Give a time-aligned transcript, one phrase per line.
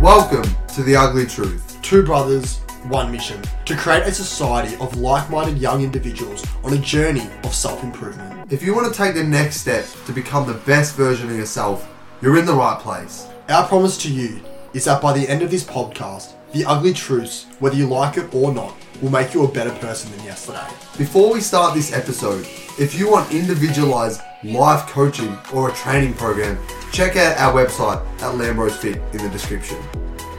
[0.00, 1.78] Welcome to The Ugly Truth.
[1.82, 6.78] Two brothers, one mission to create a society of like minded young individuals on a
[6.78, 8.50] journey of self improvement.
[8.50, 11.86] If you want to take the next step to become the best version of yourself,
[12.22, 13.28] you're in the right place.
[13.50, 14.40] Our promise to you
[14.72, 18.34] is that by the end of this podcast, the ugly truths, whether you like it
[18.34, 20.66] or not, will make you a better person than yesterday.
[20.98, 22.46] Before we start this episode,
[22.78, 26.58] if you want individualized life coaching or a training program,
[26.92, 29.78] check out our website at Lambros Fit in the description.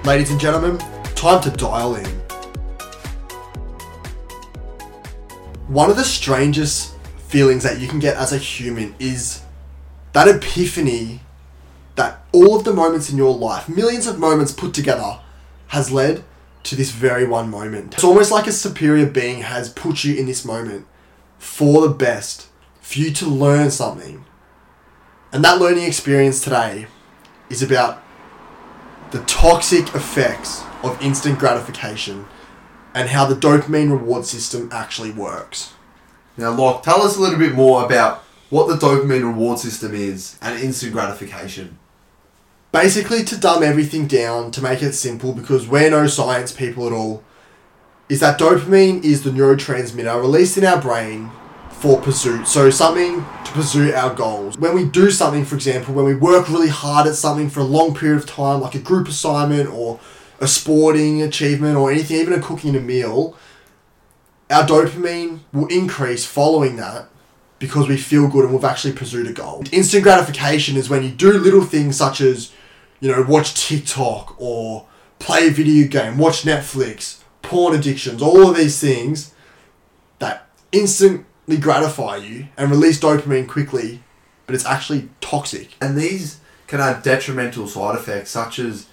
[0.04, 0.78] Ladies and gentlemen,
[1.16, 2.06] time to dial in.
[5.68, 6.96] One of the strangest
[7.28, 9.42] feelings that you can get as a human is
[10.12, 11.22] that epiphany
[11.96, 15.20] that all of the moments in your life, millions of moments put together,
[15.72, 16.22] has led
[16.64, 17.94] to this very one moment.
[17.94, 20.86] It's almost like a superior being has put you in this moment
[21.40, 22.48] for the best,
[22.82, 24.26] for you to learn something.
[25.32, 26.88] And that learning experience today
[27.50, 28.04] is about
[29.12, 32.26] the toxic effects of instant gratification
[32.94, 35.74] and how the dopamine reward system actually works.
[36.36, 40.38] Now, Locke, tell us a little bit more about what the dopamine reward system is
[40.42, 41.80] and instant gratification.
[42.72, 46.94] Basically, to dumb everything down, to make it simple, because we're no science people at
[46.94, 47.24] all,
[48.08, 51.32] is that dopamine is the neurotransmitter released in our brain
[51.70, 52.48] for pursuit.
[52.48, 54.58] So, something to pursue our goals.
[54.58, 57.66] When we do something, for example, when we work really hard at something for a
[57.66, 60.00] long period of time, like a group assignment or
[60.40, 63.36] a sporting achievement or anything, even a cooking a meal,
[64.50, 67.08] our dopamine will increase following that
[67.60, 69.64] because we feel good and we've actually pursued a goal.
[69.72, 72.52] Instant gratification is when you do little things such as,
[73.02, 74.86] you know, watch TikTok or
[75.20, 79.34] play a video game, watch Netflix, porn addictions, all of these things
[80.20, 84.04] that instantly gratify you and release dopamine quickly,
[84.46, 85.76] but it's actually toxic.
[85.82, 88.88] And these can have detrimental side effects such as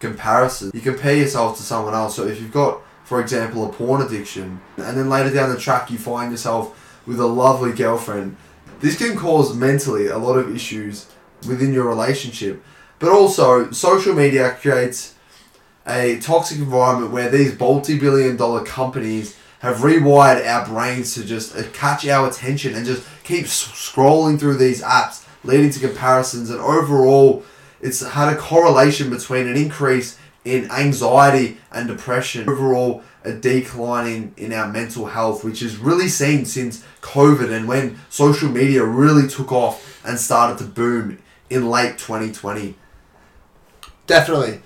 [0.00, 0.70] comparison.
[0.74, 2.16] You compare yourself to someone else.
[2.16, 5.90] So if you've got, for example, a porn addiction, and then later down the track
[5.90, 8.36] you find yourself with a lovely girlfriend,
[8.80, 11.06] this can cause mentally a lot of issues
[11.48, 12.62] within your relationship.
[13.04, 15.14] But also, social media creates
[15.86, 21.54] a toxic environment where these multi billion dollar companies have rewired our brains to just
[21.54, 26.48] uh, catch our attention and just keep scrolling through these apps, leading to comparisons.
[26.48, 27.44] And overall,
[27.82, 34.50] it's had a correlation between an increase in anxiety and depression, overall, a declining in
[34.54, 39.52] our mental health, which is really seen since COVID and when social media really took
[39.52, 41.18] off and started to boom
[41.50, 42.76] in late 2020.
[44.06, 44.60] Definitely.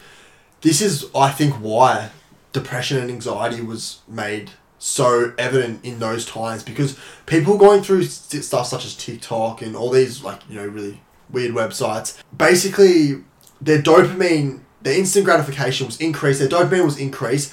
[0.60, 2.10] This is, I think, why
[2.52, 8.66] depression and anxiety was made so evident in those times because people going through stuff
[8.66, 11.00] such as TikTok and all these, like, you know, really
[11.30, 13.22] weird websites, basically,
[13.60, 17.52] their dopamine, their instant gratification was increased, their dopamine was increased,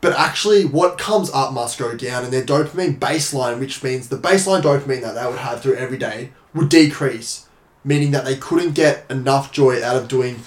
[0.00, 4.16] but actually, what comes up must go down, and their dopamine baseline, which means the
[4.16, 7.46] baseline dopamine that they would have through every day, would decrease,
[7.84, 10.40] meaning that they couldn't get enough joy out of doing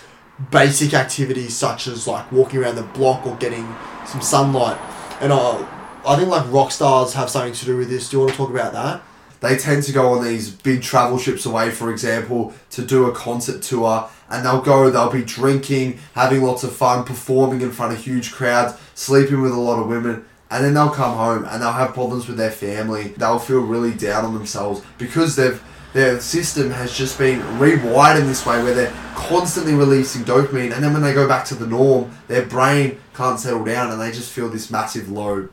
[0.51, 3.67] basic activities such as like walking around the block or getting
[4.05, 4.77] some sunlight.
[5.21, 5.65] And uh,
[6.05, 8.09] I think like rock stars have something to do with this.
[8.09, 9.01] Do you want to talk about that?
[9.39, 13.11] They tend to go on these big travel trips away, for example, to do a
[13.11, 17.91] concert tour, and they'll go, they'll be drinking, having lots of fun, performing in front
[17.91, 21.61] of huge crowds, sleeping with a lot of women, and then they'll come home and
[21.61, 23.09] they'll have problems with their family.
[23.17, 25.61] They'll feel really down on themselves because they've
[25.93, 30.83] their system has just been rewired in this way where they're constantly releasing dopamine and
[30.83, 34.11] then when they go back to the norm their brain can't settle down and they
[34.11, 35.47] just feel this massive low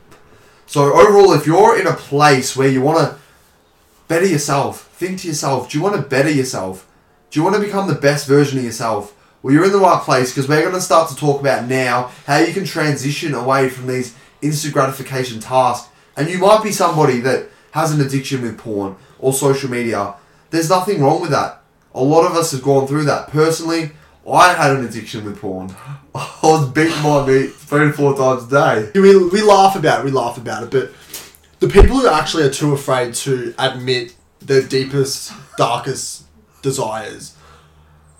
[0.65, 3.17] so overall if you're in a place where you want to
[4.07, 6.87] better yourself think to yourself do you want to better yourself?
[7.31, 9.15] Do you want to become the best version of yourself?
[9.41, 12.11] Well you're in the right place because we're going to start to talk about now
[12.27, 15.89] how you can transition away from these instant gratification tasks.
[16.17, 20.15] And you might be somebody that has an addiction with porn or social media
[20.51, 21.61] there's nothing wrong with that.
[21.95, 23.29] A lot of us have gone through that.
[23.29, 23.91] Personally,
[24.29, 25.73] I had an addiction with porn.
[26.15, 28.91] I was beating my meat three to four times a day.
[28.99, 30.91] We, we laugh about it, we laugh about it, but
[31.59, 36.25] the people who actually are too afraid to admit their deepest, darkest
[36.61, 37.35] desires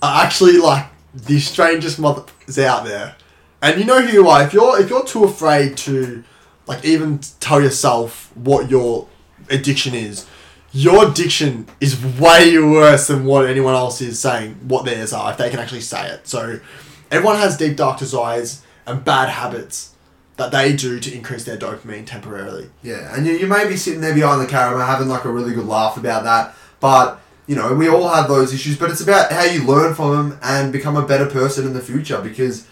[0.02, 3.16] are actually like the strangest mothers out there.
[3.62, 4.44] And you know who you are.
[4.44, 6.24] If you're if you're too afraid to
[6.66, 9.08] like even tell yourself what your
[9.50, 10.26] addiction is,
[10.74, 15.38] your addiction is way worse than what anyone else is saying what theirs are if
[15.38, 16.28] they can actually say it.
[16.28, 16.60] So
[17.10, 19.94] everyone has deep dark desires and bad habits
[20.38, 22.70] that they do to increase their dopamine temporarily.
[22.82, 25.54] Yeah, and you, you may be sitting there behind the camera having like a really
[25.54, 28.78] good laugh about that, but you know we all have those issues.
[28.78, 31.82] But it's about how you learn from them and become a better person in the
[31.82, 32.22] future.
[32.22, 32.66] Because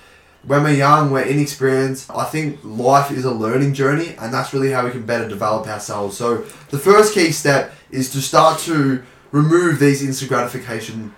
[0.44, 2.10] when we're young, we're inexperienced.
[2.10, 5.68] I think life is a learning journey, and that's really how we can better develop
[5.68, 6.18] ourselves.
[6.18, 6.38] So
[6.69, 11.13] the first key step is to start to remove these instant gratification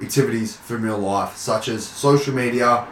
[0.00, 2.86] activities from your life, such as social media,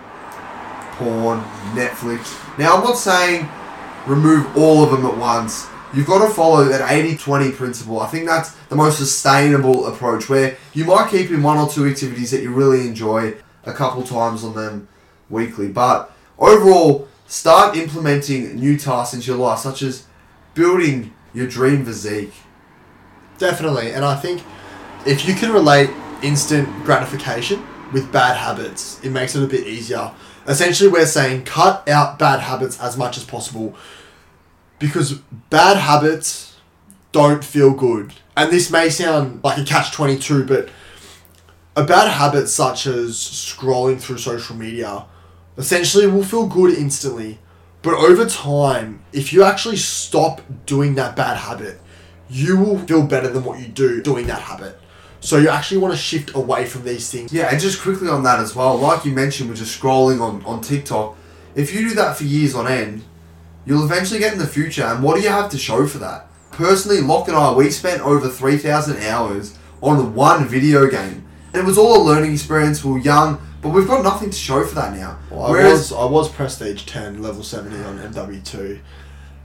[0.92, 1.40] porn,
[1.74, 2.38] Netflix.
[2.58, 3.48] Now, I'm not saying
[4.06, 5.66] remove all of them at once.
[5.92, 8.00] You've got to follow that 80 20 principle.
[8.00, 11.86] I think that's the most sustainable approach where you might keep in one or two
[11.86, 13.34] activities that you really enjoy
[13.64, 14.88] a couple times on them
[15.30, 15.68] weekly.
[15.68, 20.06] But overall, start implementing new tasks into your life, such as
[20.54, 22.34] building your dream physique.
[23.38, 24.42] Definitely, and I think
[25.06, 25.90] if you can relate
[26.22, 30.12] instant gratification with bad habits, it makes it a bit easier.
[30.46, 33.74] Essentially, we're saying cut out bad habits as much as possible
[34.78, 35.14] because
[35.50, 36.56] bad habits
[37.12, 38.12] don't feel good.
[38.36, 40.68] And this may sound like a catch 22, but
[41.76, 45.06] a bad habit such as scrolling through social media
[45.56, 47.38] essentially will feel good instantly.
[47.82, 51.80] But over time, if you actually stop doing that bad habit,
[52.34, 54.76] you will feel better than what you do doing that habit.
[55.20, 57.32] So you actually want to shift away from these things.
[57.32, 60.44] Yeah, and just quickly on that as well, like you mentioned we're just scrolling on,
[60.44, 61.16] on TikTok,
[61.54, 63.04] if you do that for years on end,
[63.64, 66.26] you'll eventually get in the future, and what do you have to show for that?
[66.50, 71.26] Personally, Locke and I, we spent over 3,000 hours on one video game.
[71.52, 74.36] And it was all a learning experience, we were young, but we've got nothing to
[74.36, 75.18] show for that now.
[75.30, 78.80] Well, I was I was prestige ten, level seventy on MW two,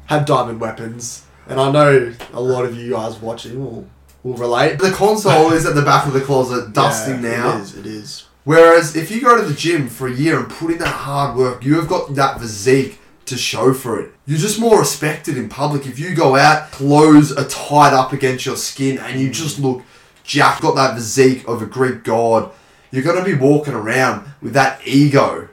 [0.08, 3.88] had diamond weapons, and I know a lot of you guys watching will
[4.24, 4.80] will relate.
[4.80, 7.58] the console is at the back of the closet, dusting Yeah, now.
[7.58, 7.78] It is.
[7.78, 8.26] It is.
[8.44, 11.38] Whereas if you go to the gym for a year and put in that hard
[11.38, 14.12] work, you have got that physique to show for it.
[14.26, 15.86] You're just more respected in public.
[15.86, 19.64] If you go out, clothes are tied up against your skin, and you just mm.
[19.64, 19.84] look
[20.24, 22.52] jacked, got that physique of a Greek god,
[22.92, 25.50] you're going to be walking around with that ego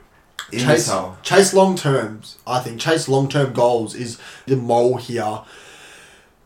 [0.51, 1.21] in Chase, yourself.
[1.21, 2.37] chase long terms.
[2.47, 5.41] I think chase long term goals is the mole here,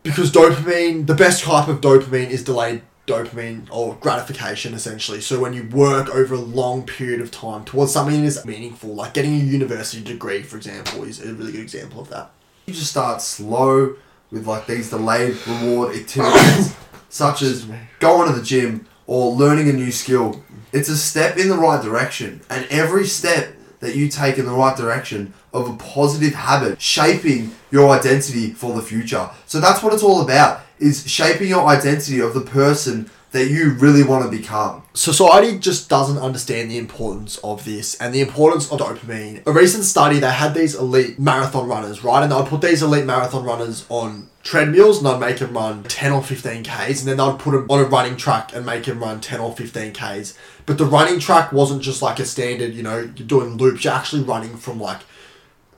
[0.03, 5.21] because dopamine, the best type of dopamine is delayed dopamine or gratification essentially.
[5.21, 8.93] So when you work over a long period of time towards something that is meaningful,
[8.93, 12.31] like getting a university degree, for example, is a really good example of that.
[12.65, 13.95] You just start slow
[14.31, 16.75] with like these delayed reward activities,
[17.09, 17.67] such as
[17.99, 20.43] going to the gym or learning a new skill.
[20.71, 24.51] It's a step in the right direction, and every step that you take in the
[24.51, 29.29] right direction of a positive habit shaping your identity for the future.
[29.45, 33.71] So that's what it's all about is shaping your identity of the person that you
[33.71, 34.83] really want to become.
[34.93, 39.45] Society just doesn't understand the importance of this and the importance of dopamine.
[39.45, 42.23] A recent study, they had these elite marathon runners, right?
[42.23, 46.11] And they'd put these elite marathon runners on treadmills and they'd make them run 10
[46.11, 48.99] or 15 Ks and then they'd put them on a running track and make them
[48.99, 50.37] run 10 or 15 Ks.
[50.65, 53.93] But the running track wasn't just like a standard, you know, you're doing loops, you're
[53.93, 55.01] actually running from like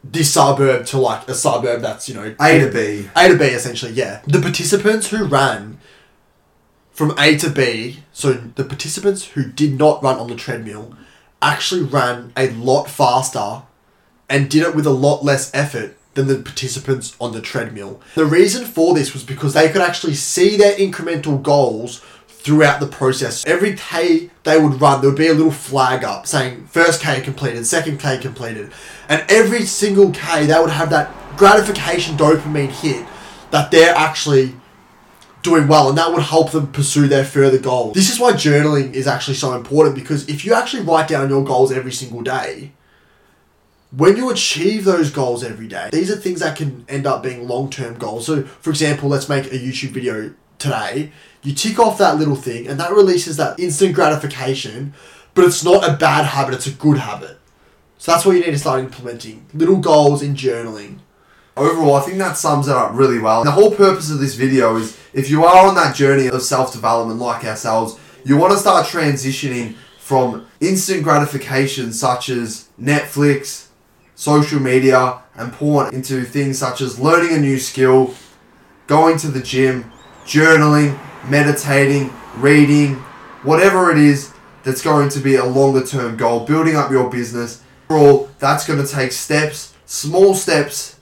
[0.04, 3.10] this suburb to like a suburb that's, you know, A to B.
[3.16, 4.22] a to B essentially, yeah.
[4.28, 5.80] The participants who ran
[6.92, 10.96] from A to B, so the participants who did not run on the treadmill
[11.42, 13.64] actually ran a lot faster
[14.30, 18.00] and did it with a lot less effort than the participants on the treadmill.
[18.16, 22.04] The reason for this was because they could actually see their incremental goals
[22.44, 23.46] throughout the process.
[23.46, 27.22] Every K they would run, there would be a little flag up saying first K
[27.22, 28.72] completed, second K completed.
[29.08, 33.06] And every single K, they would have that gratification dopamine hit
[33.52, 34.56] that they're actually
[35.42, 37.94] doing well and that would help them pursue their further goals.
[37.94, 41.44] This is why journaling is actually so important because if you actually write down your
[41.44, 42.72] goals every single day,
[43.96, 47.48] when you achieve those goals every day, these are things that can end up being
[47.48, 48.26] long term goals.
[48.26, 51.12] So, for example, let's make a YouTube video today.
[51.44, 54.94] You tick off that little thing, and that releases that instant gratification,
[55.34, 57.38] but it's not a bad habit, it's a good habit.
[57.98, 61.00] So, that's what you need to start implementing little goals in journaling.
[61.56, 63.44] Overall, I think that sums it up really well.
[63.44, 66.72] The whole purpose of this video is if you are on that journey of self
[66.72, 73.68] development like ourselves, you want to start transitioning from instant gratification such as Netflix,
[74.16, 78.14] social media, and porn into things such as learning a new skill,
[78.88, 79.92] going to the gym,
[80.26, 82.96] journaling, meditating, reading,
[83.44, 87.62] whatever it is that's going to be a longer term goal, building up your business.
[87.90, 91.00] Overall, that's going to take steps, small steps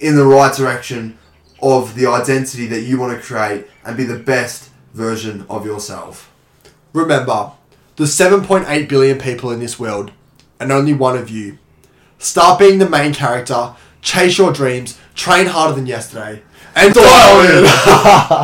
[0.00, 1.16] in the right direction
[1.62, 6.30] of the identity that you want to create and be the best version of yourself.
[6.92, 7.52] Remember,
[7.96, 10.12] there's 7.8 billion people in this world,
[10.60, 11.58] and only one of you.
[12.18, 16.42] Start being the main character, chase your dreams, train harder than yesterday,
[16.74, 17.64] and dial in.